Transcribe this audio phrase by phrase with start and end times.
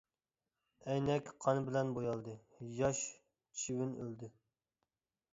[0.93, 2.33] ئەينەك قان بىلەن بويالدى.
[2.77, 3.01] ياش
[3.65, 4.31] چىۋىن ئۆلدى.